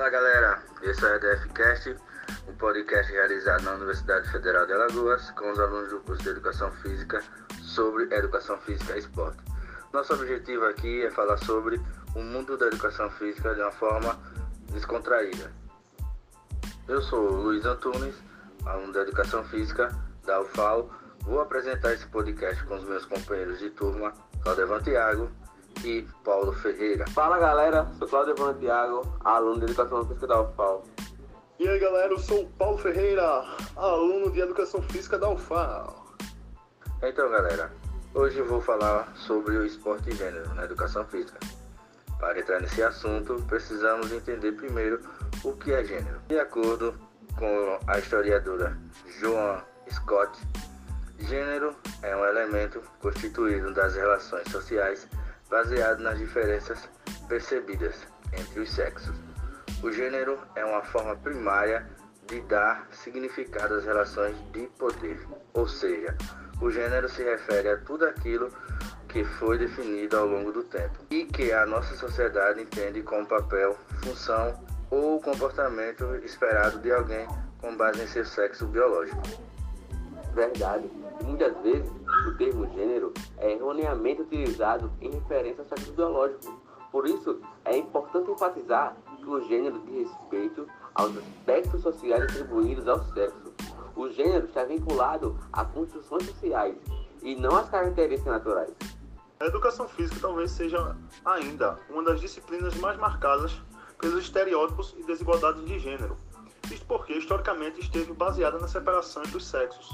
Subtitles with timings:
[0.00, 1.94] Fala galera, esse é o EDFcast,
[2.48, 6.72] um podcast realizado na Universidade Federal de Alagoas com os alunos do curso de Educação
[6.76, 7.22] Física
[7.60, 9.36] sobre Educação Física e Esporte.
[9.92, 11.78] Nosso objetivo aqui é falar sobre
[12.14, 14.18] o mundo da educação física de uma forma
[14.72, 15.52] descontraída.
[16.88, 18.14] Eu sou Luiz Antunes,
[18.64, 19.94] aluno da Educação Física
[20.24, 20.90] da UFAL.
[21.24, 25.30] Vou apresentar esse podcast com os meus companheiros de turma, Claudio Tiago
[25.84, 27.06] e Paulo Ferreira.
[27.10, 30.84] Fala galera, sou Claudio Tiago, aluno de Educação Física da UFAL.
[31.58, 33.44] E aí galera, eu sou o Paulo Ferreira,
[33.76, 36.14] aluno de Educação Física da UFAL.
[37.02, 37.72] Então galera,
[38.14, 41.38] hoje eu vou falar sobre o esporte e gênero na educação física.
[42.18, 45.00] Para entrar nesse assunto, precisamos entender primeiro
[45.42, 46.20] o que é gênero.
[46.28, 46.94] De acordo
[47.38, 48.76] com a historiadora
[49.18, 50.38] Joan Scott,
[51.18, 55.08] gênero é um elemento constituído das relações sociais
[55.50, 56.88] baseado nas diferenças
[57.28, 59.14] percebidas entre os sexos.
[59.82, 61.86] O gênero é uma forma primária
[62.26, 66.16] de dar significado às relações de poder, ou seja,
[66.60, 68.50] o gênero se refere a tudo aquilo
[69.08, 73.76] que foi definido ao longo do tempo e que a nossa sociedade entende como papel,
[74.04, 74.54] função
[74.90, 77.26] ou comportamento esperado de alguém
[77.60, 79.20] com base em seu sexo biológico.
[80.34, 80.88] Verdade.
[81.24, 81.90] Muitas vezes
[83.80, 86.60] erroneamente utilizado em referência ao sexo biológico.
[86.92, 93.02] Por isso, é importante enfatizar que o gênero diz respeito aos aspectos sociais atribuídos ao
[93.12, 93.54] sexo.
[93.94, 96.76] O gênero está vinculado a construções sociais
[97.22, 98.74] e não às características naturais.
[99.38, 103.60] A educação física talvez seja ainda uma das disciplinas mais marcadas
[103.98, 106.16] pelos estereótipos e desigualdades de gênero.
[106.70, 109.88] Isto porque historicamente esteve baseada na separação entre os sexos,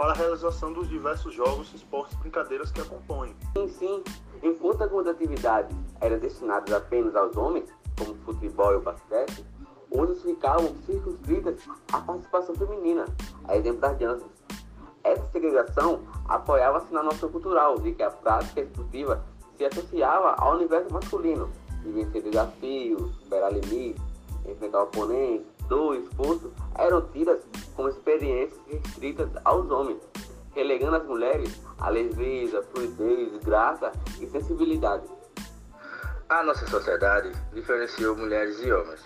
[0.00, 3.36] para a realização dos diversos jogos, esportes e brincadeiras que a compõem.
[3.54, 4.04] Sim, sim.
[4.42, 9.44] Enquanto algumas atividades eram destinadas apenas aos homens, como futebol e o basquete,
[9.90, 13.04] outras ficavam circunscritas à participação feminina,
[13.46, 14.30] a exemplo das danças.
[15.04, 19.22] Essa segregação apoiava-se na noção cultural de que a prática esportiva
[19.58, 21.50] se associava ao universo masculino,
[21.82, 24.02] de vencer desafios, superar limites,
[24.46, 27.40] enfrentar oponentes, dor e esforço eram tidas
[27.74, 30.02] como experiências restritas aos homens,
[30.54, 35.04] relegando as mulheres à leveza, fluidez, graça e sensibilidade.
[36.28, 39.00] A nossa sociedade diferenciou mulheres e homens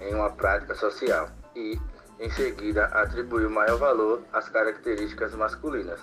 [0.00, 1.78] em uma prática social e,
[2.20, 6.00] em seguida, atribuiu maior valor às características masculinas.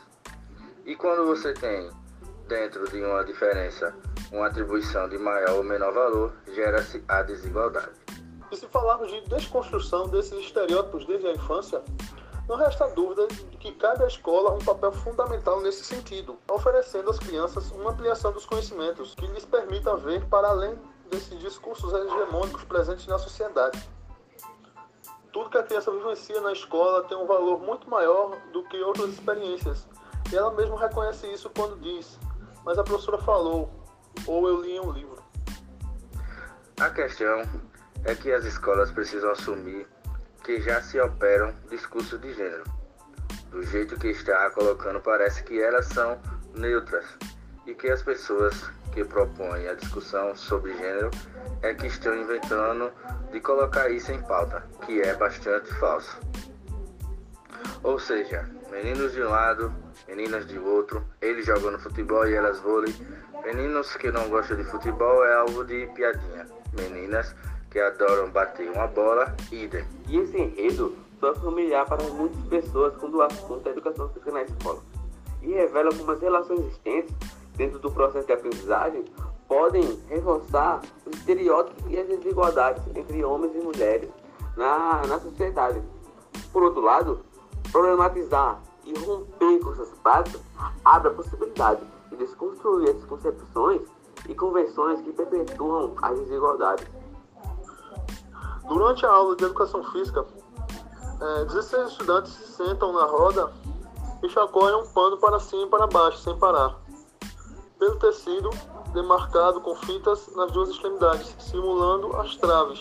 [0.85, 1.89] E quando você tem,
[2.47, 3.93] dentro de uma diferença,
[4.31, 8.04] uma atribuição de maior ou menor valor, gera-se a desigualdade.
[8.51, 11.81] E se falarmos de desconstrução desses estereótipos desde a infância,
[12.47, 17.17] não resta dúvida de que cabe à escola um papel fundamental nesse sentido, oferecendo às
[17.17, 20.78] crianças uma ampliação dos conhecimentos que lhes permita ver para além
[21.09, 23.89] desses discursos hegemônicos presentes na sociedade.
[25.34, 29.09] Tudo que a criança vivencia na escola tem um valor muito maior do que outras
[29.09, 29.88] experiências,
[30.31, 32.19] e ela mesma reconhece isso quando diz:
[32.63, 33.69] Mas a professora falou,
[34.28, 35.17] ou eu li em um livro.
[36.79, 37.41] A questão
[38.05, 39.88] é que as escolas precisam assumir
[40.43, 42.63] que já se operam discursos de gênero.
[43.49, 46.19] Do jeito que está colocando, parece que elas são
[46.53, 47.05] neutras
[47.66, 51.09] e que as pessoas que propõem a discussão sobre gênero
[51.61, 52.91] é que estão inventando
[53.31, 56.19] de colocar isso em pauta, que é bastante falso.
[57.83, 59.73] Ou seja, meninos de um lado,
[60.07, 62.95] meninas de outro, eles jogando futebol e elas vôlei.
[63.43, 66.47] Meninos que não gostam de futebol é algo de piadinha.
[66.73, 67.35] Meninas
[67.75, 69.85] que adoram bater uma bola, idem.
[70.07, 74.31] E esse enredo só é familiar para muitas pessoas quando o assunto é educação física
[74.31, 74.79] na escola.
[75.41, 77.13] E revela como as relações existentes
[77.57, 79.03] dentro do processo de aprendizagem
[79.49, 84.09] podem reforçar os estereótipos e as desigualdades entre homens e mulheres
[84.55, 85.81] na, na sociedade.
[86.53, 87.19] Por outro lado,
[87.73, 90.41] problematizar e romper com essas práticas
[90.85, 93.81] abre a possibilidade de desconstruir essas concepções
[94.29, 97.04] e convenções que perpetuam as desigualdades.
[98.67, 100.26] Durante a aula de educação física,
[101.22, 103.52] é, 16 estudantes sentam na roda
[104.23, 106.76] e chacoalham um pano para cima e para baixo, sem parar.
[107.78, 108.50] Pelo tecido
[108.94, 112.79] demarcado com fitas nas duas extremidades, simulando as traves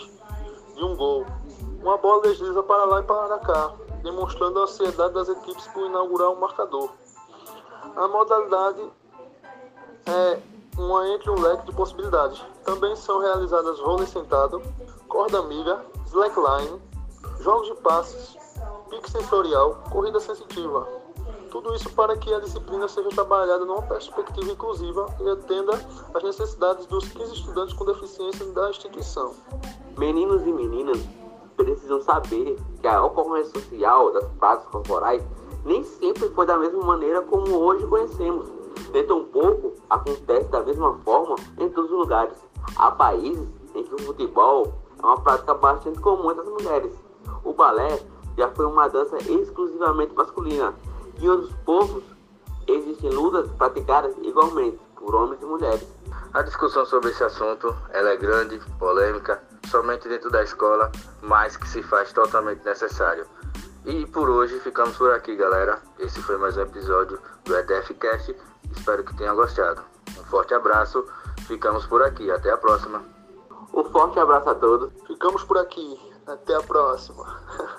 [0.75, 1.25] de um gol.
[1.81, 6.29] Uma bola desliza para lá e para cá, demonstrando a ansiedade das equipes por inaugurar
[6.29, 6.89] um marcador.
[7.95, 8.81] A modalidade
[10.07, 10.39] é
[10.77, 12.43] uma entre um leque de possibilidades.
[12.63, 14.61] Também são realizadas vôlei sentado,
[15.07, 16.81] corda amiga, slackline,
[17.39, 18.37] jogos de passes,
[18.89, 20.87] pique sensorial, corrida sensitiva.
[21.49, 25.73] Tudo isso para que a disciplina seja trabalhada numa perspectiva inclusiva e atenda
[26.13, 29.33] às necessidades dos 15 estudantes com deficiência da instituição.
[29.97, 30.99] Meninos e meninas
[31.55, 35.23] precisam saber que a ocorrência social das práticas corporais
[35.63, 38.54] nem sempre foi da mesma maneira como hoje conhecemos.
[38.95, 42.37] Nem tampouco acontece da mesma forma em todos os lugares.
[42.77, 43.45] Há países
[43.75, 46.95] em que o futebol é uma prática bastante comum entre as mulheres.
[47.43, 48.01] O balé
[48.37, 50.73] já foi uma dança exclusivamente masculina.
[51.19, 52.05] E em outros povos
[52.67, 55.85] existem lutas praticadas igualmente por homens e mulheres.
[56.33, 60.89] A discussão sobre esse assunto ela é grande, polêmica, somente dentro da escola,
[61.21, 63.27] mas que se faz totalmente necessário.
[63.85, 65.79] E por hoje ficamos por aqui, galera.
[65.99, 68.35] Esse foi mais um episódio do ETFcast.
[68.75, 69.83] Espero que tenham gostado.
[70.17, 71.05] Um forte abraço.
[71.47, 72.31] Ficamos por aqui.
[72.31, 73.03] Até a próxima.
[73.71, 74.91] Um forte abraço a todos.
[75.05, 75.99] Ficamos por aqui.
[76.25, 77.39] Até a próxima.